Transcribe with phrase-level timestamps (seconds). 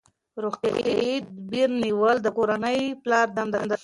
[0.43, 3.77] روغتیايي تدابیر نیول د کورنۍ د پلار دنده ده.